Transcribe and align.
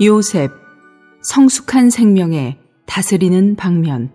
요셉, 0.00 0.50
성숙한 1.22 1.88
생명에 1.88 2.58
다스리는 2.84 3.54
방면. 3.54 4.10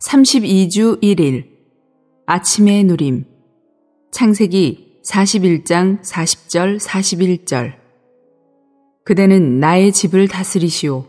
32주 0.00 1.02
1일, 1.02 1.46
아침의 2.26 2.84
누림. 2.84 3.24
창세기 4.10 5.00
41장 5.02 6.02
40절 6.02 6.78
41절. 6.78 7.72
그대는 9.04 9.58
나의 9.58 9.92
집을 9.92 10.28
다스리시오. 10.28 11.06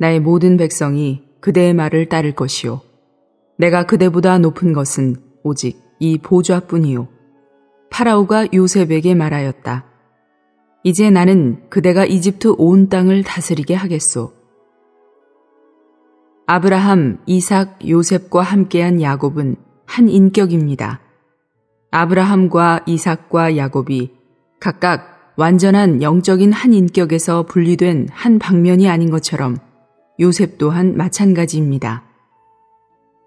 나의 0.00 0.18
모든 0.18 0.56
백성이 0.56 1.22
그대의 1.38 1.72
말을 1.72 2.08
따를 2.08 2.34
것이오. 2.34 2.80
내가 3.58 3.86
그대보다 3.86 4.38
높은 4.38 4.72
것은 4.72 5.16
오직 5.44 5.80
이 6.00 6.18
보좌뿐이오. 6.18 7.06
파라오가 7.90 8.48
요셉에게 8.52 9.14
말하였다. 9.14 9.87
이제 10.84 11.10
나는 11.10 11.68
그대가 11.68 12.04
이집트 12.04 12.54
온 12.56 12.88
땅을 12.88 13.24
다스리게 13.24 13.74
하겠소. 13.74 14.32
아브라함, 16.46 17.18
이삭, 17.26 17.86
요셉과 17.86 18.42
함께한 18.42 19.02
야곱은 19.02 19.56
한 19.84 20.08
인격입니다. 20.08 21.00
아브라함과 21.90 22.80
이삭과 22.86 23.56
야곱이 23.56 24.12
각각 24.60 25.34
완전한 25.36 26.02
영적인 26.02 26.52
한 26.52 26.72
인격에서 26.72 27.44
분리된 27.44 28.08
한 28.10 28.38
방면이 28.38 28.88
아닌 28.88 29.10
것처럼 29.10 29.56
요셉 30.20 30.58
또한 30.58 30.96
마찬가지입니다. 30.96 32.04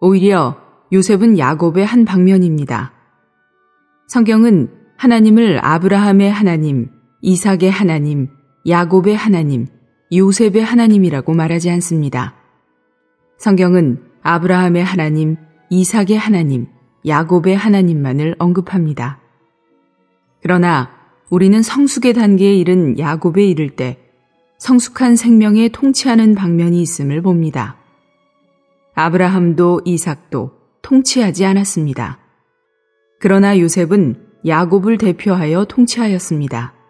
오히려 0.01 0.57
요셉은 0.91 1.37
야곱의 1.37 1.85
한 1.85 2.05
방면입니다. 2.05 2.91
성경은 4.07 4.69
하나님을 4.97 5.63
아브라함의 5.63 6.31
하나님, 6.31 6.89
이삭의 7.21 7.69
하나님, 7.69 8.29
야곱의 8.67 9.15
하나님, 9.15 9.67
요셉의 10.11 10.63
하나님이라고 10.63 11.33
말하지 11.33 11.69
않습니다. 11.69 12.35
성경은 13.37 14.03
아브라함의 14.23 14.83
하나님, 14.83 15.35
이삭의 15.69 16.17
하나님, 16.17 16.67
야곱의 17.05 17.55
하나님만을 17.55 18.35
언급합니다. 18.39 19.19
그러나 20.41 20.89
우리는 21.29 21.61
성숙의 21.61 22.13
단계에 22.13 22.55
이른 22.55 22.97
야곱에 22.97 23.45
이를 23.45 23.69
때 23.69 23.99
성숙한 24.57 25.15
생명에 25.15 25.69
통치하는 25.69 26.33
방면이 26.33 26.81
있음을 26.81 27.21
봅니다. 27.21 27.77
아브라함도 28.95 29.81
이삭도 29.85 30.51
통치하지 30.81 31.45
않았습니다. 31.45 32.19
그러나 33.19 33.59
요셉은 33.59 34.15
야곱을 34.45 34.97
대표하여 34.97 35.65
통치하였습니다. 35.65 36.80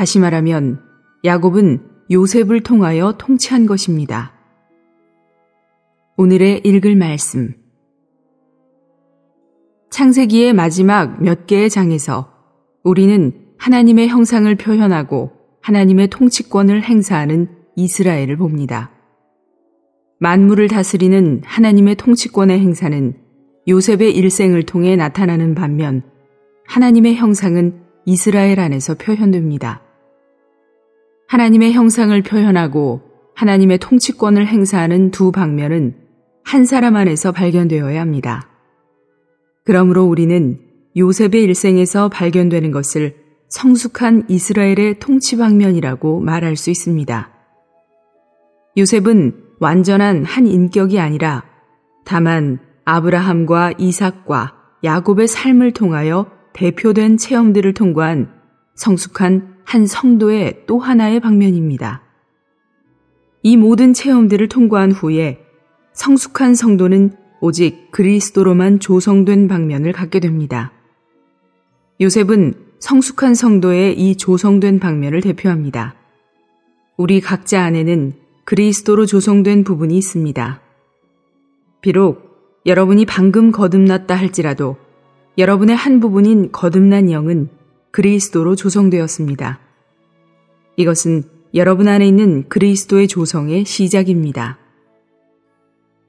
다시 0.00 0.18
말하면 0.18 0.80
야곱은 1.26 1.82
요셉을 2.10 2.62
통하여 2.62 3.18
통치한 3.18 3.66
것입니다. 3.66 4.32
오늘의 6.16 6.62
읽을 6.64 6.96
말씀. 6.96 7.52
창세기의 9.90 10.54
마지막 10.54 11.22
몇 11.22 11.46
개의 11.46 11.68
장에서 11.68 12.32
우리는 12.82 13.30
하나님의 13.58 14.08
형상을 14.08 14.54
표현하고 14.54 15.32
하나님의 15.60 16.08
통치권을 16.08 16.82
행사하는 16.82 17.48
이스라엘을 17.76 18.38
봅니다. 18.38 18.92
만물을 20.18 20.68
다스리는 20.68 21.42
하나님의 21.44 21.96
통치권의 21.96 22.58
행사는 22.58 23.18
요셉의 23.68 24.16
일생을 24.16 24.62
통해 24.62 24.96
나타나는 24.96 25.54
반면 25.54 26.04
하나님의 26.66 27.16
형상은 27.16 27.82
이스라엘 28.06 28.60
안에서 28.60 28.94
표현됩니다. 28.94 29.82
하나님의 31.30 31.72
형상을 31.74 32.20
표현하고 32.22 33.02
하나님의 33.36 33.78
통치권을 33.78 34.48
행사하는 34.48 35.12
두 35.12 35.30
방면은 35.30 35.94
한 36.42 36.64
사람 36.64 36.96
안에서 36.96 37.30
발견되어야 37.30 38.00
합니다. 38.00 38.48
그러므로 39.64 40.06
우리는 40.06 40.58
요셉의 40.96 41.44
일생에서 41.44 42.08
발견되는 42.08 42.72
것을 42.72 43.14
성숙한 43.48 44.24
이스라엘의 44.28 44.98
통치 44.98 45.36
방면이라고 45.36 46.18
말할 46.18 46.56
수 46.56 46.68
있습니다. 46.70 47.30
요셉은 48.76 49.36
완전한 49.60 50.24
한 50.24 50.48
인격이 50.48 50.98
아니라 50.98 51.44
다만 52.04 52.58
아브라함과 52.84 53.74
이삭과 53.78 54.54
야곱의 54.82 55.28
삶을 55.28 55.74
통하여 55.74 56.26
대표된 56.54 57.18
체험들을 57.18 57.72
통과한 57.74 58.32
성숙한 58.74 59.59
한 59.70 59.86
성도의 59.86 60.64
또 60.66 60.80
하나의 60.80 61.20
방면입니다. 61.20 62.02
이 63.44 63.56
모든 63.56 63.92
체험들을 63.92 64.48
통과한 64.48 64.90
후에 64.90 65.46
성숙한 65.92 66.56
성도는 66.56 67.12
오직 67.40 67.92
그리스도로만 67.92 68.80
조성된 68.80 69.46
방면을 69.46 69.92
갖게 69.92 70.18
됩니다. 70.18 70.72
요셉은 72.00 72.54
성숙한 72.80 73.36
성도의 73.36 73.96
이 73.96 74.16
조성된 74.16 74.80
방면을 74.80 75.20
대표합니다. 75.20 75.94
우리 76.96 77.20
각자 77.20 77.62
안에는 77.62 78.14
그리스도로 78.42 79.06
조성된 79.06 79.62
부분이 79.62 79.96
있습니다. 79.96 80.60
비록 81.80 82.60
여러분이 82.66 83.06
방금 83.06 83.52
거듭났다 83.52 84.16
할지라도 84.16 84.78
여러분의 85.38 85.76
한 85.76 86.00
부분인 86.00 86.50
거듭난 86.50 87.12
영은 87.12 87.59
그리스도로 87.90 88.54
조성되었습니다. 88.56 89.60
이것은 90.76 91.24
여러분 91.54 91.88
안에 91.88 92.06
있는 92.06 92.48
그리스도의 92.48 93.08
조성의 93.08 93.64
시작입니다. 93.64 94.58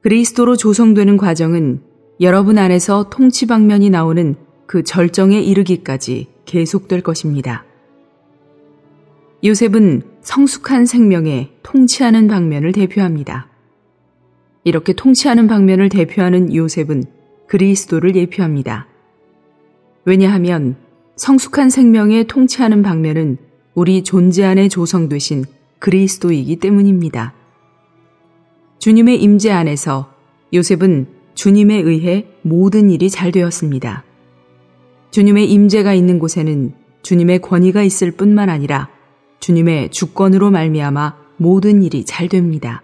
그리스도로 0.01 0.55
조성되는 0.55 1.17
과정은 1.17 1.81
여러분 2.19 2.57
안에서 2.57 3.09
통치 3.09 3.47
방면이 3.47 3.89
나오는 3.89 4.35
그 4.67 4.83
절정에 4.83 5.41
이르기까지 5.41 6.27
계속될 6.45 7.01
것입니다. 7.01 7.65
요셉은 9.43 10.03
성숙한 10.21 10.85
생명에 10.85 11.51
통치하는 11.63 12.27
방면을 12.27 12.71
대표합니다. 12.73 13.47
이렇게 14.63 14.93
통치하는 14.93 15.47
방면을 15.47 15.89
대표하는 15.89 16.53
요셉은 16.53 17.05
그리스도를 17.47 18.15
예표합니다. 18.15 18.87
왜냐하면 20.05 20.77
성숙한 21.21 21.69
생명에 21.69 22.23
통치하는 22.23 22.81
방면은 22.81 23.37
우리 23.75 24.03
존재 24.03 24.43
안에 24.43 24.69
조성되신 24.69 25.45
그리스도이기 25.77 26.55
때문입니다. 26.55 27.35
주님의 28.79 29.21
임재 29.21 29.51
안에서 29.51 30.11
요셉은 30.51 31.05
주님에 31.35 31.75
의해 31.75 32.25
모든 32.41 32.89
일이 32.89 33.11
잘 33.11 33.31
되었습니다. 33.31 34.03
주님의 35.11 35.51
임재가 35.51 35.93
있는 35.93 36.17
곳에는 36.17 36.73
주님의 37.03 37.41
권위가 37.41 37.83
있을 37.83 38.09
뿐만 38.09 38.49
아니라 38.49 38.89
주님의 39.41 39.91
주권으로 39.91 40.49
말미암아 40.49 41.17
모든 41.37 41.83
일이 41.83 42.03
잘 42.03 42.29
됩니다. 42.29 42.81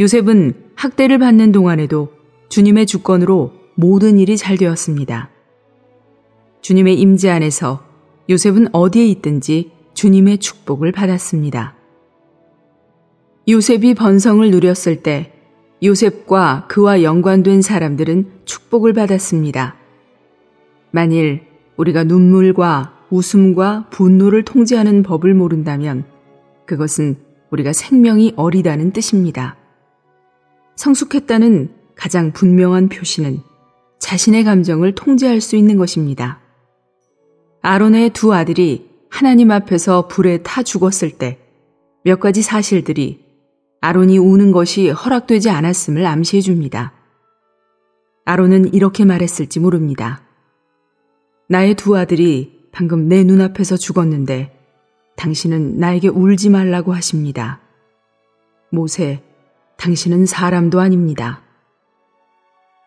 요셉은 0.00 0.72
학대를 0.74 1.18
받는 1.18 1.52
동안에도 1.52 2.08
주님의 2.48 2.86
주권으로 2.86 3.52
모든 3.76 4.18
일이 4.18 4.36
잘 4.36 4.56
되었습니다. 4.56 5.30
주님의 6.60 6.98
임재 7.00 7.30
안에서 7.30 7.84
요셉은 8.28 8.68
어디에 8.72 9.06
있든지 9.06 9.70
주님의 9.94 10.38
축복을 10.38 10.92
받았습니다. 10.92 11.74
요셉이 13.48 13.94
번성을 13.94 14.50
누렸을 14.50 15.02
때 15.02 15.32
요셉과 15.82 16.66
그와 16.68 17.02
연관된 17.02 17.62
사람들은 17.62 18.30
축복을 18.44 18.92
받았습니다. 18.92 19.76
만일 20.90 21.42
우리가 21.76 22.04
눈물과 22.04 23.06
웃음과 23.10 23.86
분노를 23.90 24.44
통제하는 24.44 25.02
법을 25.02 25.32
모른다면 25.34 26.04
그것은 26.66 27.16
우리가 27.50 27.72
생명이 27.72 28.34
어리다는 28.36 28.92
뜻입니다. 28.92 29.56
성숙했다는 30.76 31.70
가장 31.94 32.32
분명한 32.32 32.88
표시는 32.88 33.40
자신의 33.98 34.44
감정을 34.44 34.94
통제할 34.94 35.40
수 35.40 35.56
있는 35.56 35.78
것입니다. 35.78 36.40
아론의 37.62 38.10
두 38.10 38.32
아들이 38.34 38.88
하나님 39.10 39.50
앞에서 39.50 40.08
불에 40.08 40.42
타 40.42 40.62
죽었을 40.62 41.10
때 41.12 41.38
몇 42.04 42.20
가지 42.20 42.40
사실들이 42.40 43.22
아론이 43.82 44.16
우는 44.18 44.50
것이 44.50 44.88
허락되지 44.88 45.50
않았음을 45.50 46.06
암시해 46.06 46.40
줍니다. 46.40 46.92
아론은 48.24 48.72
이렇게 48.72 49.04
말했을지 49.04 49.60
모릅니다. 49.60 50.22
나의 51.48 51.74
두 51.74 51.96
아들이 51.98 52.66
방금 52.72 53.08
내 53.08 53.24
눈앞에서 53.24 53.76
죽었는데 53.76 54.56
당신은 55.16 55.78
나에게 55.78 56.08
울지 56.08 56.48
말라고 56.48 56.94
하십니다. 56.94 57.60
모세, 58.70 59.22
당신은 59.76 60.24
사람도 60.26 60.80
아닙니다. 60.80 61.42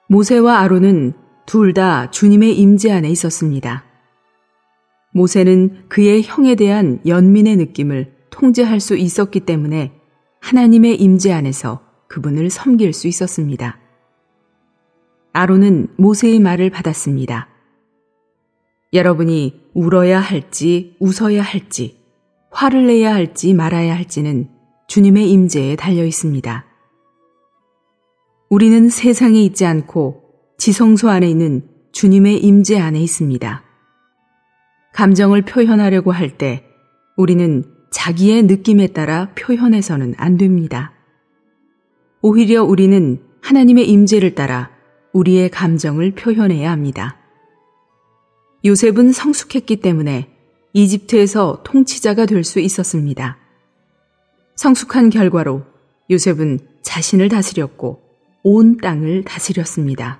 모세와 0.07 0.59
아론은 0.59 1.13
둘 1.45 1.73
다 1.73 2.09
주님의 2.11 2.57
임재 2.57 2.91
안에 2.91 3.09
있었습니다. 3.09 3.83
모세는 5.11 5.85
그의 5.89 6.23
형에 6.23 6.55
대한 6.55 6.99
연민의 7.05 7.57
느낌을 7.57 8.13
통제할 8.29 8.79
수 8.79 8.95
있었기 8.95 9.41
때문에 9.41 9.91
하나님의 10.39 10.95
임재 10.95 11.31
안에서 11.31 11.81
그분을 12.07 12.49
섬길 12.49 12.93
수 12.93 13.07
있었습니다. 13.07 13.79
아론은 15.33 15.89
모세의 15.97 16.39
말을 16.39 16.69
받았습니다. 16.69 17.47
여러분이 18.93 19.61
울어야 19.73 20.19
할지 20.19 20.97
웃어야 20.99 21.41
할지 21.41 21.97
화를 22.51 22.87
내야 22.87 23.13
할지 23.13 23.53
말아야 23.53 23.95
할지는 23.95 24.49
주님의 24.87 25.31
임재에 25.31 25.77
달려 25.77 26.03
있습니다. 26.03 26.65
우리는 28.49 28.89
세상에 28.89 29.41
있지 29.43 29.65
않고 29.65 30.23
지성소 30.57 31.09
안에 31.09 31.29
있는 31.29 31.69
주님의 31.93 32.39
임재 32.43 32.77
안에 32.77 32.99
있습니다. 32.99 33.70
감정을 34.93 35.43
표현하려고 35.43 36.11
할 36.11 36.37
때 36.37 36.65
우리는 37.17 37.63
자기의 37.91 38.43
느낌에 38.43 38.87
따라 38.87 39.29
표현해서는 39.35 40.15
안 40.17 40.37
됩니다. 40.37 40.93
오히려 42.21 42.63
우리는 42.63 43.21
하나님의 43.41 43.89
임재를 43.89 44.35
따라 44.35 44.71
우리의 45.13 45.49
감정을 45.49 46.11
표현해야 46.11 46.71
합니다. 46.71 47.17
요셉은 48.63 49.11
성숙했기 49.11 49.77
때문에 49.77 50.29
이집트에서 50.73 51.63
통치자가 51.63 52.25
될 52.25 52.43
수 52.43 52.59
있었습니다. 52.59 53.37
성숙한 54.55 55.09
결과로 55.09 55.63
요셉은 56.09 56.59
자신을 56.81 57.29
다스렸고 57.29 58.01
온 58.43 58.77
땅을 58.77 59.23
다스렸습니다. 59.23 60.19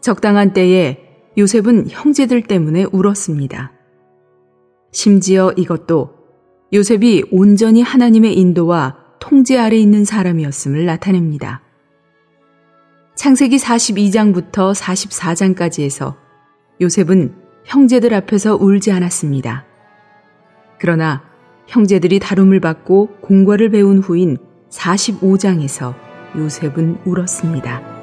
적당한 0.00 0.52
때에 0.52 0.98
요셉은 1.36 1.88
형제들 1.88 2.42
때문에 2.42 2.84
울었습니다. 2.92 3.72
심지어 4.92 5.52
이것도 5.56 6.14
요셉이 6.72 7.24
온전히 7.30 7.82
하나님의 7.82 8.38
인도와 8.38 8.96
통제 9.20 9.58
아래 9.58 9.76
있는 9.76 10.04
사람이었음을 10.04 10.84
나타냅니다. 10.84 11.62
창세기 13.16 13.56
42장부터 13.56 14.74
44장까지에서 14.74 16.14
요셉은 16.80 17.34
형제들 17.64 18.12
앞에서 18.14 18.56
울지 18.56 18.92
않았습니다. 18.92 19.64
그러나 20.78 21.22
형제들이 21.66 22.18
다룸을 22.18 22.60
받고 22.60 23.18
공과를 23.22 23.70
배운 23.70 23.98
후인 23.98 24.36
45장에서 24.70 25.94
요셉은 26.36 26.98
울었습니다. 27.04 27.93